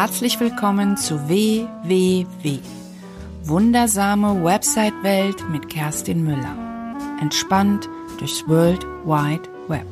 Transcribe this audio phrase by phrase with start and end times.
[0.00, 2.60] Herzlich willkommen zu WWW.
[3.42, 6.56] Wundersame Website-Welt mit Kerstin Müller.
[7.20, 7.86] Entspannt
[8.18, 9.84] durchs World Wide Web.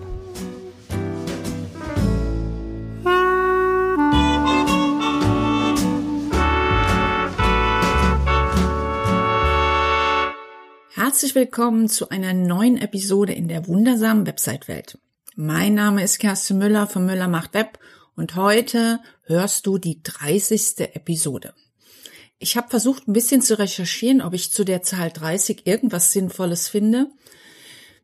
[10.94, 14.96] Herzlich willkommen zu einer neuen Episode in der wundersamen Website-Welt.
[15.36, 17.78] Mein Name ist Kerstin Müller von Müller macht Web
[18.18, 20.80] und heute hörst du die 30.
[20.94, 21.54] Episode.
[22.40, 26.68] Ich habe versucht, ein bisschen zu recherchieren, ob ich zu der Zahl 30 irgendwas Sinnvolles
[26.68, 27.06] finde.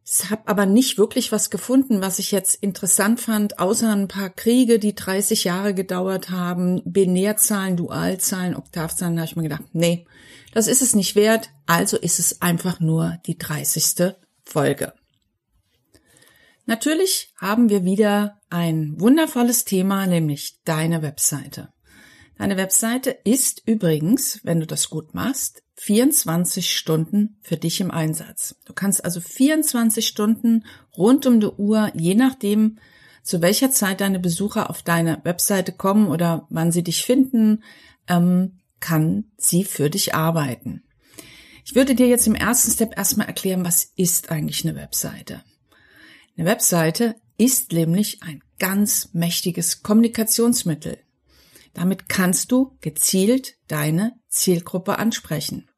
[0.07, 4.31] Ich habe aber nicht wirklich was gefunden, was ich jetzt interessant fand, außer ein paar
[4.31, 9.17] Kriege, die 30 Jahre gedauert haben, Binärzahlen, Dualzahlen, Oktavzahlen.
[9.17, 10.07] Da habe ich mir gedacht, nee,
[10.53, 11.51] das ist es nicht wert.
[11.67, 14.15] Also ist es einfach nur die 30.
[14.45, 14.93] Folge.
[16.67, 21.69] Natürlich haben wir wieder ein wundervolles Thema, nämlich deine Webseite.
[22.39, 28.57] Deine Webseite ist übrigens, wenn du das gut machst, 24 Stunden für dich im Einsatz.
[28.65, 30.65] Du kannst also 24 Stunden
[30.97, 32.79] rund um die Uhr, je nachdem,
[33.23, 37.63] zu welcher Zeit deine Besucher auf deine Webseite kommen oder wann sie dich finden,
[38.09, 40.83] ähm, kann sie für dich arbeiten.
[41.65, 45.43] Ich würde dir jetzt im ersten Step erstmal erklären, was ist eigentlich eine Webseite.
[46.37, 50.99] Eine Webseite ist nämlich ein ganz mächtiges Kommunikationsmittel.
[51.75, 55.69] Damit kannst du gezielt deine Zielgruppe ansprechen.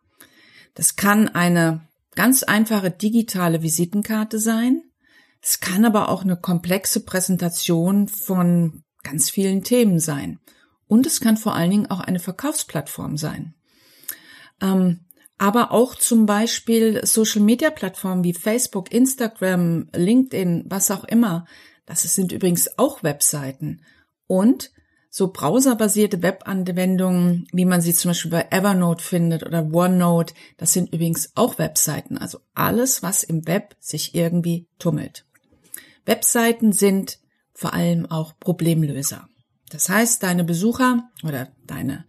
[0.75, 4.83] Das kann eine ganz einfache digitale Visitenkarte sein.
[5.43, 10.39] Es kann aber auch eine komplexe Präsentation von ganz vielen Themen sein.
[10.87, 13.55] Und es kann vor allen Dingen auch eine Verkaufsplattform sein.
[14.61, 15.06] Ähm,
[15.39, 21.47] aber auch zum Beispiel Social-Media-Plattformen wie Facebook, Instagram, LinkedIn, was auch immer.
[21.84, 23.83] Das sind übrigens auch Webseiten.
[24.27, 24.70] Und
[25.11, 30.92] so browserbasierte Webanwendungen, wie man sie zum Beispiel bei Evernote findet oder OneNote, das sind
[30.92, 32.18] übrigens auch Webseiten.
[32.18, 35.24] Also alles, was im Web sich irgendwie tummelt.
[36.05, 37.18] Webseiten sind
[37.55, 39.29] vor allem auch Problemlöser.
[39.70, 42.05] Das heißt, deine Besucher oder deine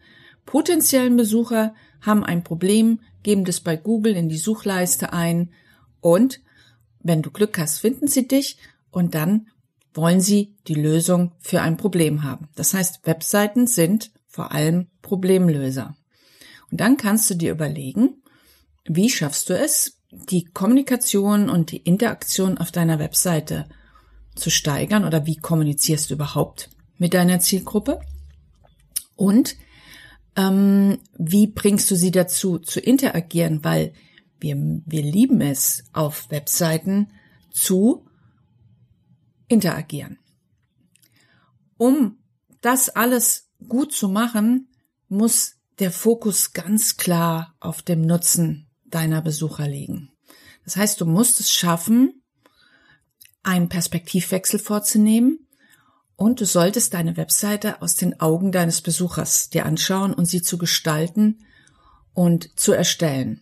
[0.46, 1.74] potenziellen Besucher
[2.08, 5.52] haben ein Problem, geben das bei Google in die Suchleiste ein
[6.02, 6.42] und
[7.04, 8.58] wenn du Glück hast, finden sie dich
[8.90, 9.48] und dann
[9.94, 12.50] wollen sie die Lösung für ein Problem haben.
[12.56, 15.96] Das heißt, Webseiten sind vor allem Problemlöser.
[16.72, 18.22] Und dann kannst du dir überlegen,
[18.86, 23.68] wie schaffst du es, die Kommunikation und die Interaktion auf deiner Webseite
[24.36, 28.00] zu steigern oder wie kommunizierst du überhaupt mit deiner Zielgruppe?
[29.16, 29.56] Und
[30.38, 33.64] ähm, wie bringst du sie dazu zu interagieren?
[33.64, 33.94] Weil
[34.40, 34.56] wir,
[34.86, 37.12] wir lieben es, auf Webseiten
[37.52, 38.06] zu
[39.48, 40.20] interagieren.
[41.78, 42.20] Um
[42.62, 44.70] das alles gut zu machen,
[45.10, 50.12] muss der Fokus ganz klar auf dem Nutzen deiner Besucher liegen.
[50.64, 52.22] Das heißt, du musst es schaffen,
[53.42, 55.47] einen Perspektivwechsel vorzunehmen
[56.18, 60.58] und du solltest deine Webseite aus den Augen deines Besuchers dir anschauen und sie zu
[60.58, 61.46] gestalten
[62.14, 63.42] und zu erstellen.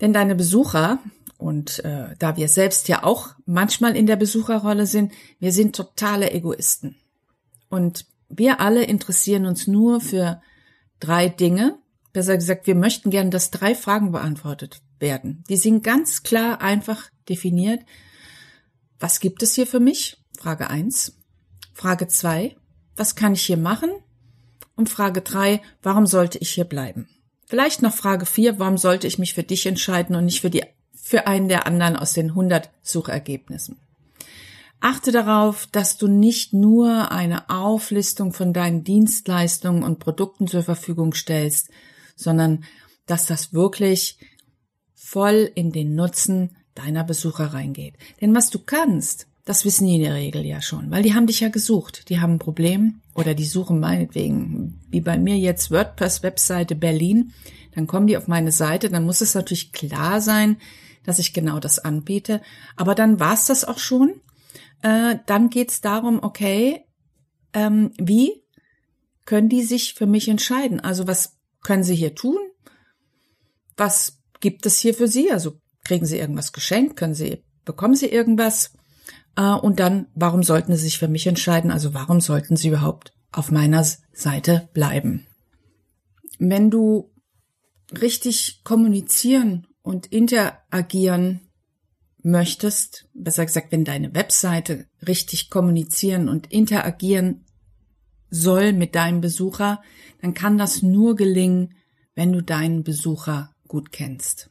[0.00, 0.98] Denn deine Besucher,
[1.36, 6.32] und äh, da wir selbst ja auch manchmal in der Besucherrolle sind, wir sind totale
[6.32, 6.96] Egoisten.
[7.68, 10.40] Und wir alle interessieren uns nur für
[10.98, 11.78] drei Dinge.
[12.14, 15.44] Besser gesagt, wir möchten gerne, dass drei Fragen beantwortet werden.
[15.50, 17.80] Die sind ganz klar einfach definiert.
[18.98, 20.16] Was gibt es hier für mich?
[20.38, 21.19] Frage eins.
[21.80, 22.56] Frage zwei,
[22.94, 23.88] was kann ich hier machen?
[24.76, 27.08] Und Frage drei, warum sollte ich hier bleiben?
[27.46, 30.62] Vielleicht noch Frage vier, warum sollte ich mich für dich entscheiden und nicht für die,
[30.94, 33.78] für einen der anderen aus den 100 Suchergebnissen?
[34.80, 41.14] Achte darauf, dass du nicht nur eine Auflistung von deinen Dienstleistungen und Produkten zur Verfügung
[41.14, 41.70] stellst,
[42.14, 42.64] sondern
[43.06, 44.18] dass das wirklich
[44.94, 47.94] voll in den Nutzen deiner Besucher reingeht.
[48.20, 51.26] Denn was du kannst, das wissen die in der Regel ja schon, weil die haben
[51.26, 52.08] dich ja gesucht.
[52.08, 57.32] Die haben ein Problem oder die suchen meinetwegen, wie bei mir jetzt WordPress-Webseite Berlin.
[57.74, 60.58] Dann kommen die auf meine Seite, dann muss es natürlich klar sein,
[61.02, 62.42] dass ich genau das anbiete.
[62.76, 64.20] Aber dann war's das auch schon.
[64.82, 66.84] Äh, dann geht's darum, okay,
[67.52, 68.44] ähm, wie
[69.24, 70.78] können die sich für mich entscheiden?
[70.78, 72.38] Also was können sie hier tun?
[73.76, 75.32] Was gibt es hier für sie?
[75.32, 76.94] Also kriegen sie irgendwas geschenkt?
[76.96, 78.74] Können sie, bekommen sie irgendwas?
[79.36, 81.70] Äh, und dann, warum sollten Sie sich für mich entscheiden?
[81.70, 85.26] Also warum sollten Sie überhaupt auf meiner Seite bleiben?
[86.38, 87.10] Wenn du
[87.92, 91.40] richtig kommunizieren und interagieren
[92.22, 97.44] möchtest, besser gesagt, wenn deine Webseite richtig kommunizieren und interagieren
[98.30, 99.82] soll mit deinem Besucher,
[100.20, 101.74] dann kann das nur gelingen,
[102.14, 104.50] wenn du deinen Besucher gut kennst.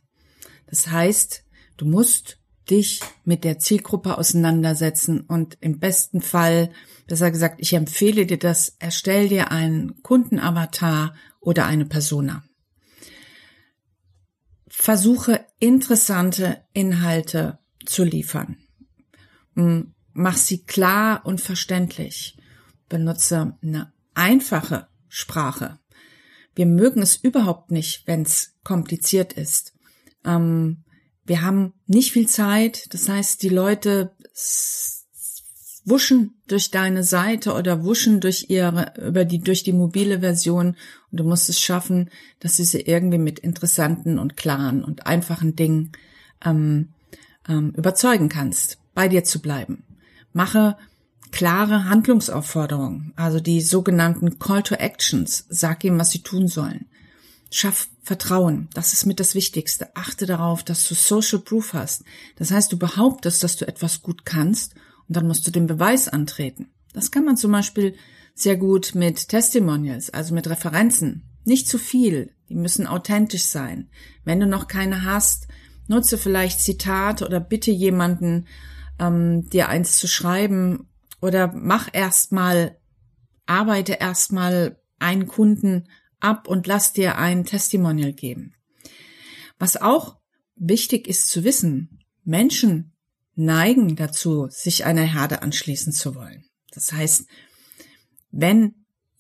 [0.68, 1.44] Das heißt,
[1.78, 2.39] du musst
[2.70, 6.72] dich mit der Zielgruppe auseinandersetzen und im besten Fall,
[7.08, 12.44] besser gesagt, ich empfehle dir das, erstell dir einen Kundenavatar oder eine Persona.
[14.68, 18.58] Versuche interessante Inhalte zu liefern.
[20.14, 22.38] Mach sie klar und verständlich.
[22.88, 25.80] Benutze eine einfache Sprache.
[26.56, 29.74] Wir mögen es überhaupt nicht, wenn es kompliziert ist.
[30.26, 30.84] Ähm,
[31.30, 34.12] wir haben nicht viel Zeit, das heißt, die Leute
[35.86, 40.76] wuschen durch deine Seite oder wuschen durch ihre, über die, durch die mobile Version
[41.12, 42.10] und du musst es schaffen,
[42.40, 45.92] dass du sie irgendwie mit interessanten und klaren und einfachen Dingen
[46.44, 46.90] ähm,
[47.48, 49.84] ähm, überzeugen kannst, bei dir zu bleiben.
[50.34, 50.78] Mache
[51.32, 55.46] klare Handlungsaufforderungen, also die sogenannten Call to Actions.
[55.50, 56.88] Sag ihm, was sie tun sollen.
[57.52, 58.70] Schaff Vertrauen.
[58.74, 59.96] Das ist mit das Wichtigste.
[59.96, 62.04] Achte darauf, dass du Social Proof hast.
[62.38, 64.76] Das heißt, du behauptest, dass du etwas gut kannst
[65.08, 66.70] und dann musst du den Beweis antreten.
[66.94, 67.96] Das kann man zum Beispiel
[68.34, 71.24] sehr gut mit Testimonials, also mit Referenzen.
[71.46, 72.34] Nicht zu viel.
[72.50, 73.90] Die müssen authentisch sein.
[74.24, 75.48] Wenn du noch keine hast,
[75.88, 78.48] nutze vielleicht Zitate oder bitte jemanden,
[79.00, 80.88] ähm, dir eins zu schreiben
[81.22, 82.78] oder mach erstmal,
[83.46, 85.88] arbeite erstmal einen Kunden
[86.20, 88.54] ab und lass dir ein Testimonial geben.
[89.58, 90.18] Was auch
[90.56, 92.94] wichtig ist zu wissen, Menschen
[93.36, 96.46] neigen dazu, sich einer Herde anschließen zu wollen.
[96.72, 97.26] Das heißt,
[98.32, 98.76] wenn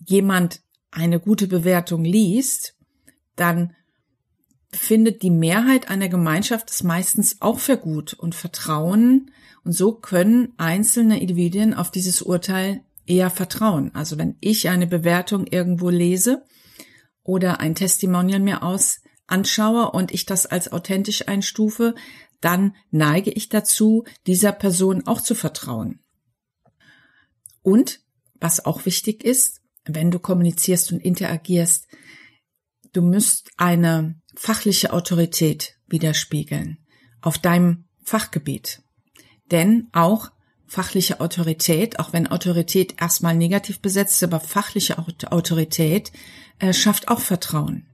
[0.06, 0.62] jemand
[0.92, 2.75] eine gute Bewertung liest,
[3.36, 3.75] dann
[4.72, 9.31] findet die Mehrheit einer Gemeinschaft es meistens auch für gut und vertrauen
[9.63, 13.94] und so können einzelne Individuen auf dieses Urteil eher vertrauen.
[13.96, 16.44] Also wenn ich eine Bewertung irgendwo lese
[17.30, 21.94] oder ein Testimonial mir aus anschaue und ich das als authentisch einstufe,
[22.42, 26.00] dann neige ich dazu, dieser Person auch zu vertrauen.
[27.62, 28.00] Und
[28.40, 31.88] was auch wichtig ist, wenn du kommunizierst und interagierst,
[32.94, 36.80] du musst eine fachliche Autorität widerspiegeln
[37.22, 38.82] auf deinem Fachgebiet.
[39.52, 40.32] Denn auch
[40.69, 46.12] fachliche Autorität, auch wenn Autorität erstmal negativ besetzt ist, aber fachliche Autorität
[46.60, 47.88] äh, schafft auch Vertrauen.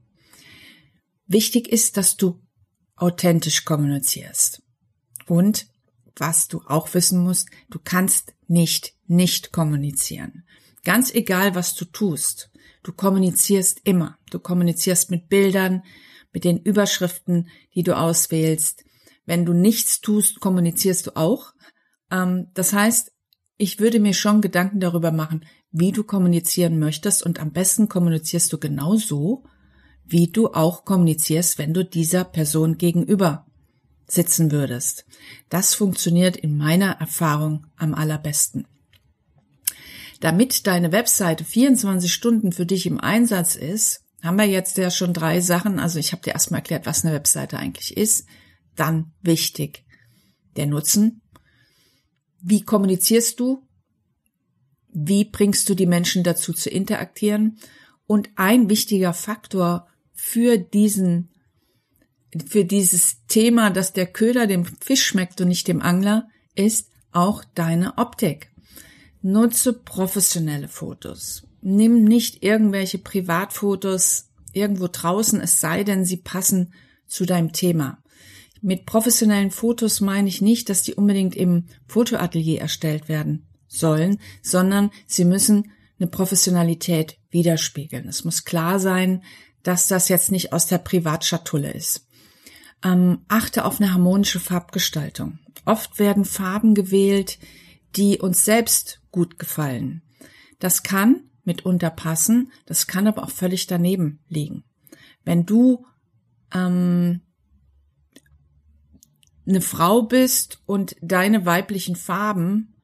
[1.26, 2.40] Wichtig ist, dass du
[2.94, 4.62] authentisch kommunizierst.
[5.26, 5.66] Und
[6.14, 10.44] was du auch wissen musst, du kannst nicht nicht kommunizieren.
[10.84, 12.50] Ganz egal, was du tust,
[12.82, 14.18] du kommunizierst immer.
[14.30, 15.82] Du kommunizierst mit Bildern,
[16.32, 18.84] mit den Überschriften, die du auswählst.
[19.24, 21.52] Wenn du nichts tust, kommunizierst du auch.
[22.10, 23.12] Ähm, das heißt,
[23.58, 28.52] ich würde mir schon Gedanken darüber machen, wie du kommunizieren möchtest und am besten kommunizierst
[28.52, 29.44] du genau so,
[30.04, 33.46] wie du auch kommunizierst, wenn du dieser Person gegenüber
[34.06, 35.04] sitzen würdest.
[35.48, 38.66] Das funktioniert in meiner Erfahrung am allerbesten.
[40.20, 45.12] Damit deine Webseite 24 Stunden für dich im Einsatz ist, haben wir jetzt ja schon
[45.12, 45.78] drei Sachen.
[45.78, 48.26] Also ich habe dir erstmal erklärt, was eine Webseite eigentlich ist.
[48.74, 49.84] Dann wichtig,
[50.56, 51.20] der Nutzen.
[52.40, 53.62] Wie kommunizierst du?
[54.88, 57.58] Wie bringst du die Menschen dazu zu interagieren?
[58.06, 61.30] Und ein wichtiger Faktor für diesen,
[62.48, 67.44] für dieses Thema, dass der Köder dem Fisch schmeckt und nicht dem Angler, ist auch
[67.54, 68.50] deine Optik.
[69.22, 71.46] Nutze professionelle Fotos.
[71.60, 76.72] Nimm nicht irgendwelche Privatfotos irgendwo draußen, es sei denn, sie passen
[77.06, 78.02] zu deinem Thema.
[78.66, 84.90] Mit professionellen Fotos meine ich nicht, dass die unbedingt im Fotoatelier erstellt werden sollen, sondern
[85.06, 85.70] sie müssen
[86.00, 88.08] eine Professionalität widerspiegeln.
[88.08, 89.22] Es muss klar sein,
[89.62, 92.08] dass das jetzt nicht aus der Privatschatulle ist.
[92.82, 95.38] Ähm, achte auf eine harmonische Farbgestaltung.
[95.64, 97.38] Oft werden Farben gewählt,
[97.94, 100.02] die uns selbst gut gefallen.
[100.58, 104.64] Das kann mitunter passen, das kann aber auch völlig daneben liegen.
[105.22, 105.86] Wenn du
[106.52, 107.20] ähm,
[109.46, 112.74] eine Frau bist und deine weiblichen Farben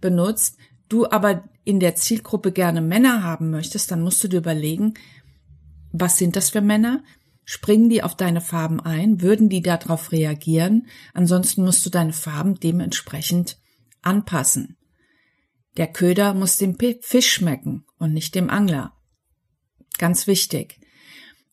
[0.00, 0.56] benutzt,
[0.88, 4.94] du aber in der Zielgruppe gerne Männer haben möchtest, dann musst du dir überlegen,
[5.92, 7.02] was sind das für Männer?
[7.44, 9.22] Springen die auf deine Farben ein?
[9.22, 10.86] Würden die darauf reagieren?
[11.14, 13.58] Ansonsten musst du deine Farben dementsprechend
[14.02, 14.76] anpassen.
[15.76, 18.92] Der Köder muss dem Fisch schmecken und nicht dem Angler.
[19.96, 20.80] Ganz wichtig.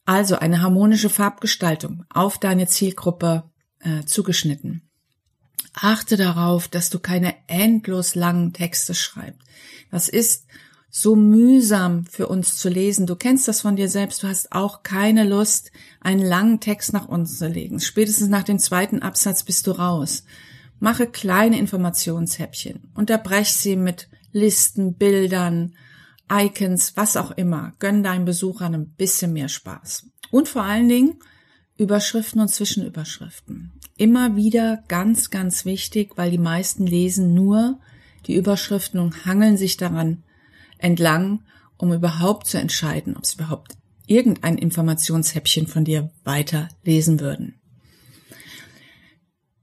[0.06, 3.50] Also eine harmonische Farbgestaltung auf deine Zielgruppe
[3.86, 4.82] äh, zugeschnitten.
[5.74, 9.42] Achte darauf, dass du keine endlos langen Texte schreibst.
[9.92, 10.46] Das ist
[10.90, 13.06] so mühsam für uns zu lesen.
[13.06, 14.24] Du kennst das von dir selbst.
[14.24, 17.82] Du hast auch keine Lust, einen langen Text nach uns zu legen.
[17.82, 20.24] Spätestens nach dem zweiten Absatz bist du raus.
[20.80, 22.92] Mache kleine Informationshäppchen.
[22.96, 25.76] Unterbrech sie mit Listen, Bildern,
[26.32, 27.74] Icons, was auch immer.
[27.80, 30.08] Gönn deinen Besuchern ein bisschen mehr Spaß.
[30.32, 31.20] Und vor allen Dingen
[31.78, 33.74] Überschriften und Zwischenüberschriften.
[33.98, 37.80] Immer wieder ganz, ganz wichtig, weil die meisten lesen nur
[38.28, 40.24] die Überschriften und hangeln sich daran
[40.78, 41.44] entlang,
[41.78, 47.60] um überhaupt zu entscheiden, ob sie überhaupt irgendein Informationshäppchen von dir weiter lesen würden.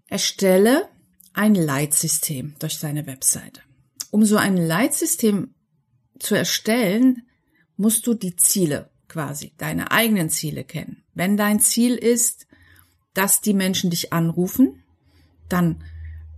[0.07, 0.89] Erstelle
[1.35, 3.61] ein Leitsystem durch deine Webseite.
[4.11, 5.55] Um so ein Leitsystem
[6.19, 7.23] zu erstellen,
[7.77, 11.05] musst du die Ziele quasi, deine eigenen Ziele kennen.
[11.15, 12.47] Wenn dein Ziel ist,
[13.14, 14.83] dass die Menschen dich anrufen,
[15.49, 15.83] dann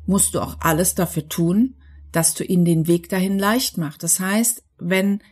[0.06, 1.76] musst du auch alles dafür tun,
[2.12, 4.02] dass du ihnen den Weg dahin leicht machst.
[4.02, 5.22] Das heißt, wenn,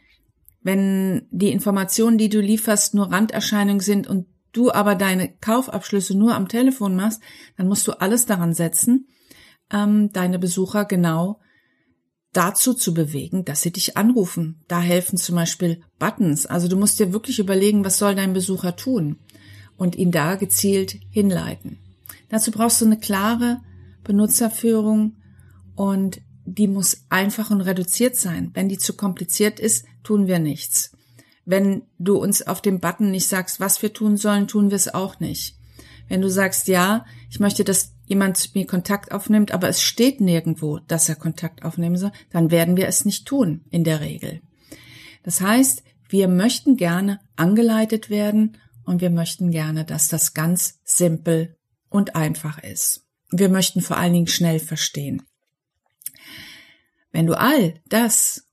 [0.63, 6.35] wenn die Informationen, die du lieferst, nur Randerscheinungen sind und du aber deine Kaufabschlüsse nur
[6.35, 7.21] am Telefon machst,
[7.57, 9.09] dann musst du alles daran setzen,
[9.71, 11.41] ähm, deine Besucher genau
[12.33, 14.65] dazu zu bewegen, dass sie dich anrufen.
[14.69, 16.47] Da helfen zum Beispiel Buttons.
[16.47, 19.19] Also du musst dir wirklich überlegen, was soll dein Besucher tun
[19.83, 21.81] und ihn da gezielt hinleiten.
[22.29, 23.61] Dazu brauchst du eine klare
[24.05, 25.17] Benutzerführung
[25.75, 28.53] und die muss einfach und reduziert sein.
[28.55, 30.93] Wenn die zu kompliziert ist, tun wir nichts.
[31.45, 34.95] Wenn du uns auf dem Button nicht sagst, was wir tun sollen, tun wir es
[34.95, 35.57] auch nicht.
[36.07, 40.21] Wenn du sagst, ja, ich möchte, dass jemand zu mir Kontakt aufnimmt, aber es steht
[40.21, 44.43] nirgendwo, dass er Kontakt aufnehmen soll, dann werden wir es nicht tun, in der Regel.
[45.25, 51.57] Das heißt, wir möchten gerne angeleitet werden und wir möchten gerne, dass das ganz simpel
[51.89, 53.07] und einfach ist.
[53.31, 55.23] Wir möchten vor allen Dingen schnell verstehen.
[57.13, 58.47] Wenn du all das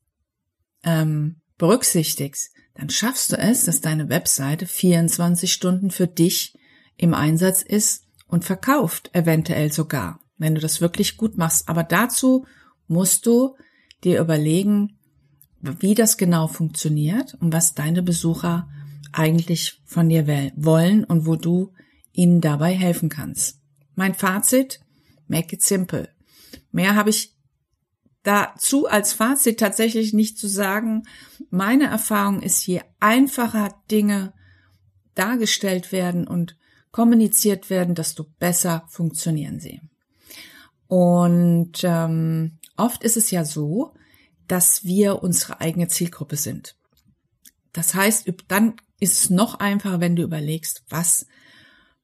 [0.83, 6.57] ähm, berücksichtigst, dann schaffst du es, dass deine Webseite 24 Stunden für dich
[6.97, 11.67] im Einsatz ist und verkauft, eventuell sogar, wenn du das wirklich gut machst.
[11.67, 12.45] Aber dazu
[12.87, 13.55] musst du
[14.03, 14.97] dir überlegen,
[15.61, 18.69] wie das genau funktioniert und was deine Besucher
[19.13, 21.73] eigentlich von dir wollen und wo du
[22.11, 23.59] ihnen dabei helfen kannst.
[23.95, 24.79] Mein Fazit,
[25.27, 26.09] make it simple.
[26.71, 27.35] Mehr habe ich
[28.23, 31.03] dazu als Fazit tatsächlich nicht zu sagen.
[31.49, 34.33] Meine Erfahrung ist, je einfacher Dinge
[35.15, 36.57] dargestellt werden und
[36.91, 39.81] kommuniziert werden, desto besser funktionieren sie.
[40.87, 43.93] Und ähm, oft ist es ja so,
[44.47, 46.75] dass wir unsere eigene Zielgruppe sind.
[47.73, 51.25] Das heißt, dann ist es noch einfacher, wenn du überlegst, was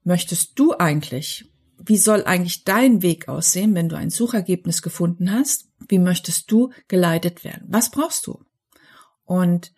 [0.04, 1.52] möchtest du eigentlich?
[1.78, 5.68] Wie soll eigentlich dein Weg aussehen, wenn du ein Suchergebnis gefunden hast?
[5.90, 7.66] Wie möchtest du geleitet werden?
[7.68, 8.40] Was brauchst du?
[9.26, 9.74] Und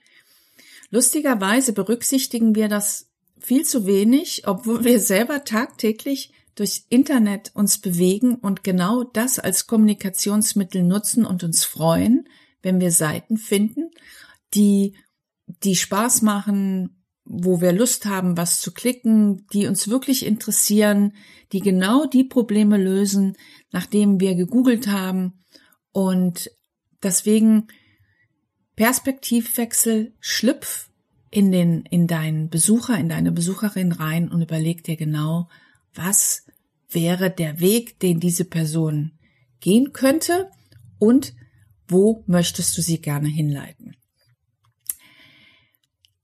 [0.92, 3.10] lustigerweise berücksichtigen wir das
[3.40, 9.68] viel zu wenig, obwohl wir selber tagtäglich durchs Internet uns bewegen und genau das als
[9.68, 12.28] Kommunikationsmittel nutzen und uns freuen,
[12.62, 13.92] wenn wir Seiten finden,
[14.54, 14.96] die,
[15.46, 16.97] die Spaß machen,
[17.30, 21.14] wo wir Lust haben, was zu klicken, die uns wirklich interessieren,
[21.52, 23.36] die genau die Probleme lösen,
[23.72, 25.44] nachdem wir gegoogelt haben
[25.92, 26.52] und
[27.04, 27.68] deswegen
[28.76, 30.90] Perspektivwechsel, schlüpf
[31.32, 35.50] in den, in deinen Besucher, in deine Besucherin rein und überleg dir genau,
[35.94, 36.46] was
[36.90, 39.12] wäre der Weg, den diese Person
[39.60, 40.50] gehen könnte
[41.00, 41.34] und
[41.88, 43.96] wo möchtest du sie gerne hinleiten.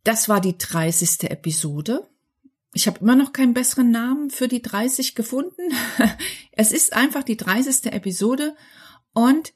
[0.04, 1.30] Das war die 30.
[1.32, 2.08] Episode.
[2.74, 5.62] Ich habe immer noch keinen besseren Namen für die 30 gefunden.
[6.52, 7.94] es ist einfach die 30.
[7.94, 8.56] Episode
[9.14, 9.54] und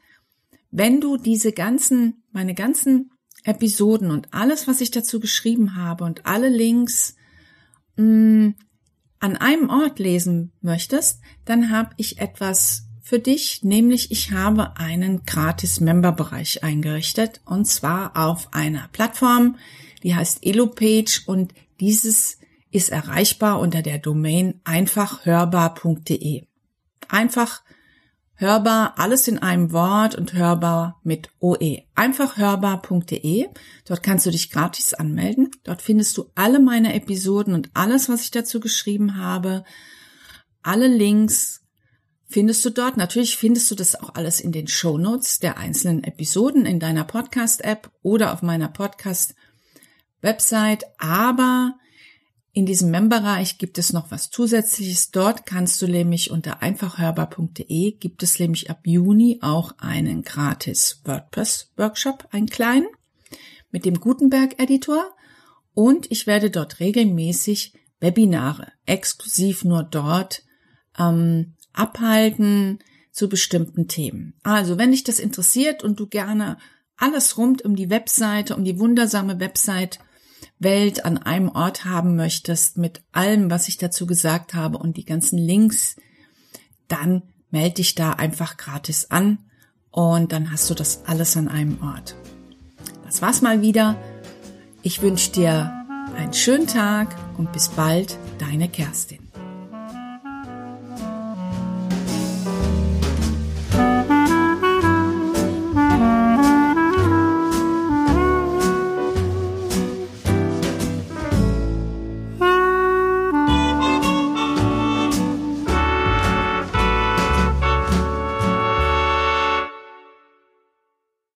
[0.71, 3.11] wenn du diese ganzen, meine ganzen
[3.43, 7.15] Episoden und alles, was ich dazu geschrieben habe und alle Links
[7.95, 8.55] mh, mm,
[9.19, 15.23] an einem Ort lesen möchtest, dann habe ich etwas für dich, nämlich ich habe einen
[15.25, 19.57] gratis Member-Bereich eingerichtet und zwar auf einer Plattform,
[20.03, 22.37] die heißt EloPage und dieses
[22.71, 26.43] ist erreichbar unter der Domain einfachhörbar.de.
[27.07, 27.61] Einfach
[28.35, 31.83] hörbar, alles in einem Wort und hörbar mit OE.
[31.95, 33.47] Einfachhörbar.de.
[33.85, 35.49] Dort kannst du dich gratis anmelden.
[35.63, 39.63] Dort findest du alle meine Episoden und alles, was ich dazu geschrieben habe.
[40.61, 41.63] Alle Links
[42.27, 42.97] findest du dort.
[42.97, 47.05] Natürlich findest du das auch alles in den Show Notes der einzelnen Episoden in deiner
[47.05, 48.67] Podcast-App oder auf meiner
[50.21, 50.85] Podcast-Website.
[50.97, 51.75] Aber
[52.53, 55.11] in diesem Memberbereich gibt es noch was Zusätzliches.
[55.11, 61.71] Dort kannst du nämlich unter einfachhörbar.de gibt es nämlich ab Juni auch einen gratis WordPress
[61.77, 62.87] Workshop, einen kleinen.
[63.69, 65.13] mit dem Gutenberg-Editor
[65.73, 70.43] und ich werde dort regelmäßig Webinare exklusiv nur dort
[70.97, 72.79] ähm, abhalten
[73.11, 74.35] zu bestimmten Themen.
[74.41, 76.57] Also, wenn dich das interessiert und du gerne
[76.95, 79.99] alles rund um die Webseite, um die wundersame Website
[80.59, 85.05] Welt an einem Ort haben möchtest, mit allem, was ich dazu gesagt habe und die
[85.05, 85.95] ganzen Links,
[86.87, 89.39] dann melde dich da einfach gratis an
[89.91, 92.15] und dann hast du das alles an einem Ort.
[93.05, 93.95] Das war's mal wieder.
[94.81, 95.73] Ich wünsche dir
[96.15, 99.26] einen schönen Tag und bis bald, deine Kerstin.